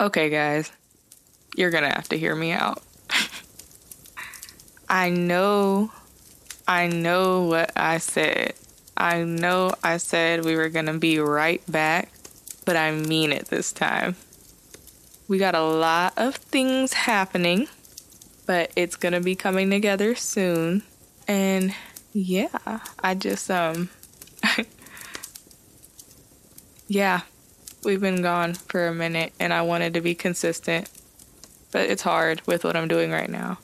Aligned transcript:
Okay, 0.00 0.28
guys, 0.28 0.72
you're 1.54 1.70
gonna 1.70 1.94
have 1.94 2.08
to 2.08 2.18
hear 2.18 2.34
me 2.34 2.50
out. 2.50 2.82
I 4.88 5.08
know, 5.08 5.92
I 6.66 6.88
know 6.88 7.42
what 7.42 7.70
I 7.76 7.98
said. 7.98 8.54
I 8.96 9.22
know 9.22 9.72
I 9.84 9.98
said 9.98 10.44
we 10.44 10.56
were 10.56 10.68
gonna 10.68 10.98
be 10.98 11.20
right 11.20 11.62
back, 11.70 12.10
but 12.64 12.76
I 12.76 12.90
mean 12.90 13.30
it 13.30 13.46
this 13.46 13.72
time. 13.72 14.16
We 15.28 15.38
got 15.38 15.54
a 15.54 15.62
lot 15.62 16.14
of 16.16 16.34
things 16.34 16.92
happening, 16.92 17.68
but 18.46 18.72
it's 18.74 18.96
gonna 18.96 19.20
be 19.20 19.36
coming 19.36 19.70
together 19.70 20.16
soon. 20.16 20.82
And 21.28 21.72
yeah, 22.12 22.80
I 22.98 23.14
just, 23.14 23.48
um, 23.48 23.90
yeah, 26.88 27.20
we've 27.84 28.00
been 28.00 28.22
gone 28.22 28.54
for 28.54 28.86
a 28.86 28.94
minute 28.94 29.32
and 29.38 29.52
I 29.52 29.62
wanted 29.62 29.94
to 29.94 30.00
be 30.00 30.14
consistent, 30.14 30.88
but 31.72 31.88
it's 31.90 32.02
hard 32.02 32.40
with 32.46 32.64
what 32.64 32.76
I'm 32.76 32.88
doing 32.88 33.10
right 33.10 33.30
now. 33.30 33.58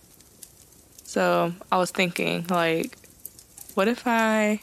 So 1.05 1.52
I 1.73 1.78
was 1.78 1.91
thinking, 1.91 2.47
like, 2.48 2.97
what 3.75 3.88
if 3.88 4.06
I 4.06 4.61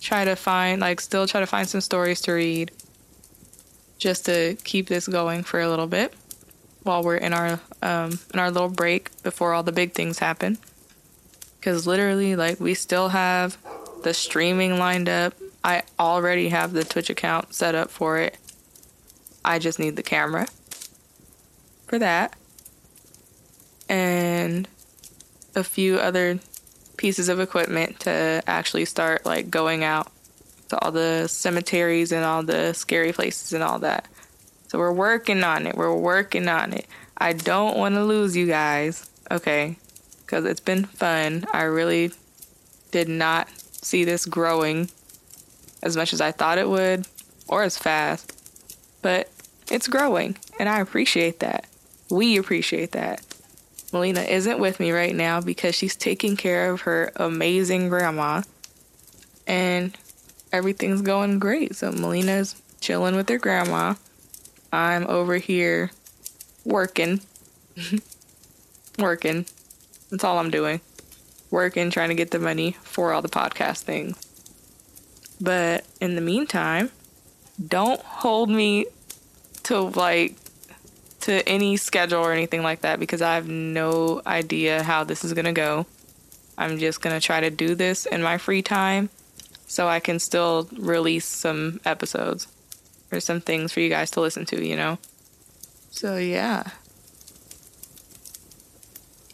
try 0.00 0.24
to 0.24 0.36
find, 0.36 0.80
like, 0.80 1.00
still 1.00 1.26
try 1.26 1.40
to 1.40 1.46
find 1.46 1.68
some 1.68 1.80
stories 1.80 2.20
to 2.22 2.32
read 2.32 2.70
just 3.98 4.26
to 4.26 4.56
keep 4.64 4.88
this 4.88 5.08
going 5.08 5.42
for 5.42 5.60
a 5.60 5.68
little 5.68 5.86
bit 5.86 6.14
while 6.82 7.02
we're 7.02 7.16
in 7.16 7.32
our 7.32 7.60
um, 7.82 8.18
in 8.32 8.38
our 8.38 8.50
little 8.50 8.68
break 8.68 9.10
before 9.22 9.52
all 9.52 9.62
the 9.62 9.72
big 9.72 9.92
things 9.92 10.18
happen. 10.18 10.58
Because 11.58 11.86
literally, 11.86 12.36
like, 12.36 12.60
we 12.60 12.74
still 12.74 13.08
have 13.08 13.58
the 14.04 14.14
streaming 14.14 14.78
lined 14.78 15.08
up. 15.08 15.34
I 15.66 15.82
already 15.98 16.50
have 16.50 16.72
the 16.72 16.84
Twitch 16.84 17.10
account 17.10 17.52
set 17.52 17.74
up 17.74 17.90
for 17.90 18.18
it. 18.18 18.38
I 19.44 19.58
just 19.58 19.80
need 19.80 19.96
the 19.96 20.02
camera 20.04 20.46
for 21.88 21.98
that. 21.98 22.36
And 23.88 24.68
a 25.56 25.64
few 25.64 25.96
other 25.96 26.38
pieces 26.96 27.28
of 27.28 27.40
equipment 27.40 27.98
to 28.00 28.44
actually 28.46 28.84
start 28.84 29.26
like 29.26 29.50
going 29.50 29.82
out 29.82 30.12
to 30.68 30.78
all 30.78 30.92
the 30.92 31.26
cemeteries 31.26 32.12
and 32.12 32.24
all 32.24 32.44
the 32.44 32.72
scary 32.72 33.12
places 33.12 33.52
and 33.52 33.64
all 33.64 33.80
that. 33.80 34.06
So 34.68 34.78
we're 34.78 34.92
working 34.92 35.42
on 35.42 35.66
it. 35.66 35.76
We're 35.76 35.96
working 35.96 36.46
on 36.46 36.74
it. 36.74 36.86
I 37.18 37.32
don't 37.32 37.76
want 37.76 37.96
to 37.96 38.04
lose 38.04 38.36
you 38.36 38.46
guys, 38.46 39.10
okay? 39.32 39.78
Because 40.20 40.44
it's 40.44 40.60
been 40.60 40.84
fun. 40.84 41.44
I 41.52 41.62
really 41.62 42.12
did 42.92 43.08
not 43.08 43.48
see 43.82 44.04
this 44.04 44.26
growing 44.26 44.90
as 45.86 45.96
much 45.96 46.12
as 46.12 46.20
I 46.20 46.32
thought 46.32 46.58
it 46.58 46.68
would 46.68 47.06
or 47.48 47.62
as 47.62 47.78
fast. 47.78 48.32
But 49.02 49.30
it's 49.70 49.88
growing, 49.88 50.36
and 50.58 50.68
I 50.68 50.80
appreciate 50.80 51.40
that. 51.40 51.66
We 52.10 52.36
appreciate 52.36 52.92
that. 52.92 53.22
Melina 53.92 54.20
isn't 54.20 54.58
with 54.58 54.80
me 54.80 54.90
right 54.90 55.14
now 55.14 55.40
because 55.40 55.74
she's 55.74 55.96
taking 55.96 56.36
care 56.36 56.70
of 56.70 56.82
her 56.82 57.12
amazing 57.16 57.88
grandma. 57.88 58.42
And 59.46 59.96
everything's 60.52 61.02
going 61.02 61.38
great. 61.38 61.76
So 61.76 61.92
Melina's 61.92 62.60
chilling 62.80 63.16
with 63.16 63.28
her 63.28 63.38
grandma. 63.38 63.94
I'm 64.72 65.06
over 65.06 65.36
here 65.36 65.92
working. 66.64 67.20
working. 68.98 69.46
That's 70.10 70.24
all 70.24 70.38
I'm 70.38 70.50
doing. 70.50 70.80
Working, 71.50 71.90
trying 71.90 72.08
to 72.08 72.14
get 72.14 72.32
the 72.32 72.38
money 72.38 72.72
for 72.82 73.12
all 73.12 73.22
the 73.22 73.28
podcast 73.28 73.82
things. 73.82 74.25
But 75.40 75.84
in 76.00 76.14
the 76.14 76.20
meantime, 76.20 76.90
don't 77.64 78.00
hold 78.00 78.50
me 78.50 78.86
to 79.64 79.80
like 79.80 80.36
to 81.20 81.46
any 81.48 81.76
schedule 81.76 82.20
or 82.20 82.32
anything 82.32 82.62
like 82.62 82.82
that 82.82 83.00
because 83.00 83.20
I 83.20 83.34
have 83.34 83.48
no 83.48 84.22
idea 84.26 84.82
how 84.82 85.04
this 85.04 85.24
is 85.24 85.32
going 85.32 85.46
to 85.46 85.52
go. 85.52 85.86
I'm 86.56 86.78
just 86.78 87.00
going 87.00 87.18
to 87.18 87.24
try 87.24 87.40
to 87.40 87.50
do 87.50 87.74
this 87.74 88.06
in 88.06 88.22
my 88.22 88.38
free 88.38 88.62
time 88.62 89.10
so 89.66 89.88
I 89.88 90.00
can 90.00 90.18
still 90.18 90.68
release 90.76 91.26
some 91.26 91.80
episodes 91.84 92.46
or 93.10 93.20
some 93.20 93.40
things 93.40 93.72
for 93.72 93.80
you 93.80 93.88
guys 93.88 94.10
to 94.12 94.20
listen 94.20 94.46
to, 94.46 94.64
you 94.64 94.76
know? 94.76 94.98
So, 95.90 96.16
yeah. 96.16 96.64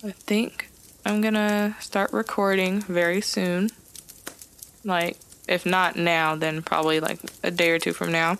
I 0.05 0.11
think 0.11 0.69
I'm 1.07 1.21
gonna 1.21 1.77
start 1.79 2.13
recording 2.13 2.81
very 2.81 3.21
soon. 3.21 3.71
Like, 4.85 5.17
if 5.49 5.67
not 5.67 5.97
now, 5.97 6.37
then 6.37 6.63
probably 6.63 7.01
like 7.01 7.19
a 7.43 7.51
day 7.51 7.71
or 7.71 7.79
two 7.79 7.93
from 7.93 8.13
now. 8.13 8.39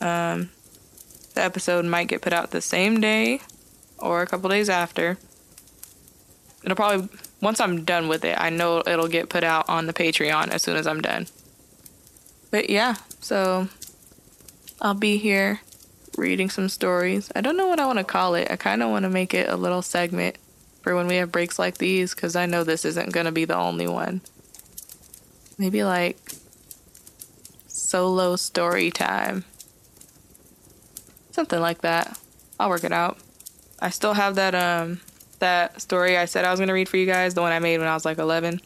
Um, 0.00 0.50
the 1.34 1.42
episode 1.42 1.84
might 1.84 2.08
get 2.08 2.22
put 2.22 2.32
out 2.32 2.50
the 2.50 2.60
same 2.60 3.00
day 3.00 3.40
or 3.98 4.22
a 4.22 4.26
couple 4.26 4.50
days 4.50 4.68
after. 4.68 5.18
It'll 6.64 6.76
probably 6.76 7.08
once 7.40 7.60
I'm 7.60 7.84
done 7.84 8.08
with 8.08 8.24
it, 8.24 8.36
I 8.38 8.50
know 8.50 8.82
it'll 8.86 9.08
get 9.08 9.28
put 9.28 9.42
out 9.42 9.68
on 9.68 9.86
the 9.86 9.92
Patreon 9.92 10.48
as 10.50 10.62
soon 10.62 10.76
as 10.76 10.86
I'm 10.86 11.00
done. 11.00 11.26
But 12.52 12.70
yeah, 12.70 12.96
so 13.20 13.68
I'll 14.80 14.94
be 14.94 15.16
here 15.16 15.60
reading 16.16 16.50
some 16.50 16.68
stories. 16.68 17.32
I 17.34 17.40
don't 17.40 17.56
know 17.56 17.66
what 17.66 17.80
I 17.80 17.86
want 17.86 17.98
to 17.98 18.04
call 18.04 18.34
it. 18.34 18.50
I 18.50 18.56
kind 18.56 18.82
of 18.82 18.90
want 18.90 19.04
to 19.04 19.08
make 19.08 19.34
it 19.34 19.48
a 19.48 19.56
little 19.56 19.82
segment 19.82 20.36
for 20.82 20.94
when 20.94 21.06
we 21.06 21.16
have 21.16 21.32
breaks 21.32 21.58
like 21.58 21.78
these 21.78 22.14
because 22.14 22.36
I 22.36 22.46
know 22.46 22.62
this 22.62 22.84
isn't 22.84 23.12
going 23.12 23.26
to 23.26 23.32
be 23.32 23.44
the 23.44 23.56
only 23.56 23.88
one. 23.88 24.20
Maybe 25.58 25.84
like 25.84 26.18
solo 27.66 28.36
story 28.36 28.90
time. 28.90 29.44
Something 31.30 31.60
like 31.60 31.82
that. 31.82 32.18
I'll 32.58 32.68
work 32.68 32.84
it 32.84 32.92
out. 32.92 33.18
I 33.80 33.90
still 33.90 34.14
have 34.14 34.36
that 34.36 34.54
um 34.54 35.00
that 35.40 35.80
story 35.82 36.16
I 36.16 36.26
said 36.26 36.44
I 36.44 36.50
was 36.50 36.60
to 36.68 36.74
read 36.74 36.88
for 36.88 36.96
you 36.96 37.06
guys, 37.06 37.34
the 37.34 37.40
one 37.42 37.52
I 37.52 37.58
made 37.58 37.78
when 37.78 37.88
I 37.88 37.94
was 37.94 38.04
like 38.04 38.18
11. 38.18 38.60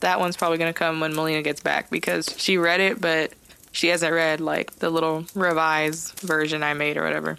That 0.00 0.20
one's 0.20 0.36
probably 0.36 0.58
to 0.72 0.78
come 0.78 1.00
when 1.00 1.14
Melina 1.14 1.42
gets 1.42 1.60
back 1.60 1.90
because 1.90 2.34
she 2.38 2.58
read 2.58 2.80
it, 2.80 3.00
but 3.00 3.32
she 3.72 3.88
hasn't 3.88 4.12
read 4.12 4.40
like 4.40 4.76
the 4.76 4.90
little 4.90 5.24
revised 5.34 6.20
version 6.20 6.62
I 6.62 6.74
made 6.74 6.96
or 6.96 7.02
whatever. 7.02 7.38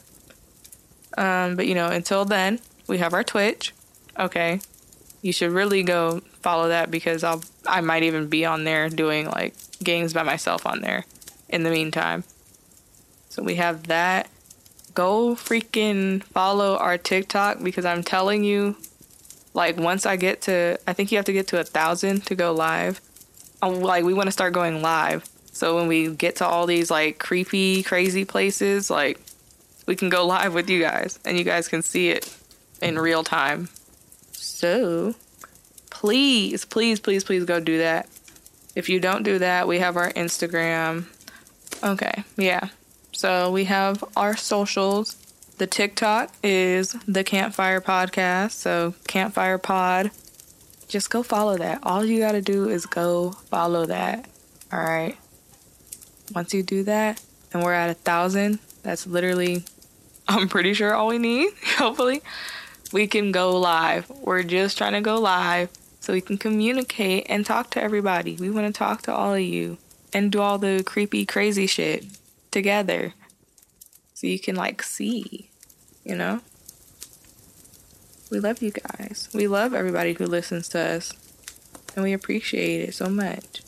Um, 1.17 1.55
but 1.55 1.67
you 1.67 1.75
know, 1.75 1.87
until 1.87 2.25
then, 2.25 2.59
we 2.87 2.97
have 2.97 3.13
our 3.13 3.23
Twitch. 3.23 3.73
Okay. 4.19 4.59
You 5.21 5.31
should 5.31 5.51
really 5.51 5.83
go 5.83 6.19
follow 6.41 6.67
that 6.67 6.91
because 6.91 7.23
I'll 7.23 7.41
I 7.65 7.81
might 7.81 8.03
even 8.03 8.27
be 8.27 8.45
on 8.45 8.63
there 8.63 8.89
doing 8.89 9.27
like 9.27 9.53
games 9.83 10.13
by 10.13 10.23
myself 10.23 10.65
on 10.65 10.81
there 10.81 11.05
in 11.49 11.63
the 11.63 11.69
meantime. 11.69 12.23
So 13.29 13.43
we 13.43 13.55
have 13.55 13.87
that 13.87 14.29
go 14.93 15.35
freaking 15.35 16.23
follow 16.23 16.77
our 16.77 16.97
TikTok 16.97 17.63
because 17.63 17.85
I'm 17.85 18.03
telling 18.03 18.43
you, 18.43 18.75
like 19.53 19.77
once 19.77 20.05
I 20.05 20.15
get 20.15 20.41
to, 20.43 20.79
I 20.87 20.93
think 20.93 21.11
you 21.11 21.17
have 21.17 21.25
to 21.25 21.33
get 21.33 21.47
to 21.47 21.59
a 21.59 21.63
thousand 21.63 22.25
to 22.27 22.35
go 22.35 22.53
live. 22.53 23.01
I'm, 23.61 23.81
like 23.81 24.03
we 24.03 24.13
want 24.13 24.27
to 24.27 24.31
start 24.31 24.53
going 24.53 24.81
live, 24.81 25.27
so 25.51 25.75
when 25.75 25.87
we 25.87 26.09
get 26.09 26.37
to 26.37 26.45
all 26.45 26.65
these 26.65 26.91
like 26.91 27.19
creepy, 27.19 27.83
crazy 27.83 28.25
places, 28.25 28.89
like 28.89 29.19
we 29.85 29.95
can 29.95 30.09
go 30.09 30.25
live 30.25 30.53
with 30.53 30.69
you 30.69 30.81
guys 30.81 31.19
and 31.25 31.37
you 31.37 31.43
guys 31.43 31.67
can 31.67 31.81
see 31.81 32.09
it 32.09 32.35
in 32.81 32.97
real 32.97 33.23
time. 33.23 33.69
So 34.31 35.15
please, 36.03 36.65
please, 36.65 36.99
please, 36.99 37.23
please 37.23 37.45
go 37.45 37.61
do 37.61 37.77
that. 37.77 38.09
If 38.75 38.89
you 38.89 38.99
don't 38.99 39.23
do 39.23 39.39
that, 39.39 39.69
we 39.69 39.79
have 39.79 39.95
our 39.95 40.11
Instagram. 40.11 41.05
Okay, 41.81 42.25
yeah. 42.35 42.67
So 43.13 43.49
we 43.51 43.63
have 43.63 44.03
our 44.17 44.35
socials. 44.35 45.15
The 45.59 45.65
TikTok 45.65 46.33
is 46.43 46.91
the 47.07 47.23
Campfire 47.23 47.79
Podcast. 47.79 48.51
So 48.51 48.95
Campfire 49.07 49.57
Pod. 49.57 50.11
Just 50.89 51.09
go 51.09 51.23
follow 51.23 51.57
that. 51.57 51.79
All 51.83 52.03
you 52.03 52.19
got 52.19 52.33
to 52.33 52.41
do 52.41 52.67
is 52.67 52.85
go 52.85 53.31
follow 53.31 53.85
that. 53.85 54.27
All 54.73 54.83
right. 54.83 55.15
Once 56.35 56.53
you 56.53 56.63
do 56.63 56.83
that, 56.83 57.23
and 57.53 57.63
we're 57.63 57.71
at 57.71 57.89
a 57.89 57.93
thousand, 57.93 58.59
that's 58.81 59.07
literally, 59.07 59.63
I'm 60.27 60.49
pretty 60.49 60.73
sure 60.73 60.93
all 60.93 61.07
we 61.07 61.17
need. 61.17 61.53
Hopefully, 61.77 62.21
we 62.91 63.07
can 63.07 63.31
go 63.31 63.57
live. 63.57 64.09
We're 64.09 64.43
just 64.43 64.77
trying 64.77 64.93
to 64.93 65.01
go 65.01 65.17
live 65.17 65.69
so 66.03 66.11
we 66.11 66.19
can 66.19 66.37
communicate 66.37 67.25
and 67.29 67.45
talk 67.45 67.69
to 67.69 67.81
everybody. 67.81 68.35
We 68.35 68.49
want 68.49 68.67
to 68.67 68.77
talk 68.77 69.03
to 69.03 69.13
all 69.13 69.35
of 69.35 69.39
you 69.39 69.77
and 70.11 70.33
do 70.33 70.41
all 70.41 70.57
the 70.57 70.83
creepy, 70.85 71.25
crazy 71.25 71.65
shit 71.65 72.03
together 72.51 73.13
so 74.13 74.27
you 74.27 74.37
can 74.37 74.57
like 74.57 74.83
see, 74.83 75.49
you 76.03 76.17
know? 76.17 76.41
We 78.29 78.41
love 78.41 78.61
you 78.61 78.71
guys. 78.71 79.29
We 79.33 79.47
love 79.47 79.73
everybody 79.73 80.11
who 80.11 80.25
listens 80.25 80.67
to 80.69 80.79
us 80.81 81.13
and 81.95 82.03
we 82.03 82.11
appreciate 82.11 82.89
it 82.89 82.93
so 82.93 83.07
much. 83.07 83.61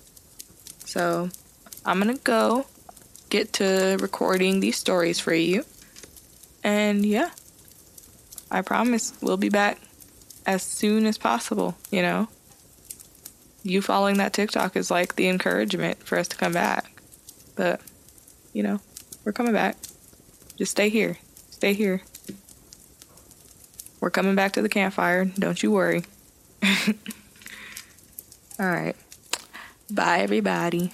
So, 0.84 1.30
I'm 1.86 2.02
to 2.02 2.16
go 2.16 2.66
get 3.30 3.54
to 3.54 3.96
recording 4.02 4.60
these 4.60 4.76
stories 4.76 5.22
for 5.22 5.34
you. 5.34 5.64
And 6.66 7.06
yeah, 7.06 7.30
I 8.52 8.62
promise 8.62 9.14
we'll 9.22 9.38
be 9.38 9.50
back 9.50 9.80
as 10.46 10.64
soon 10.64 11.06
as 11.06 11.18
possible, 11.18 11.76
you 11.92 12.02
know? 12.02 12.28
You 13.64 13.82
following 13.82 14.18
that 14.18 14.34
TikTok 14.34 14.76
is 14.76 14.92
like 14.92 15.16
the 15.16 15.28
encouragement 15.28 16.04
for 16.04 16.18
us 16.18 16.28
to 16.28 16.38
come 16.38 16.54
back. 16.54 17.02
But 17.56 17.82
you 18.54 18.64
know, 18.64 18.80
we're 19.24 19.34
coming 19.34 19.54
back. 19.54 19.78
Just 20.56 20.72
stay 20.72 20.90
here. 20.90 21.18
Stay 21.50 21.74
here. 21.74 22.02
We're 24.00 24.12
coming 24.12 24.36
back 24.36 24.54
to 24.54 24.62
the 24.62 24.70
campfire. 24.70 25.26
Don't 25.26 25.62
you 25.62 25.72
worry. 25.72 26.04
All 28.60 28.68
right. 28.68 28.96
Bye, 29.90 30.20
everybody. 30.20 30.94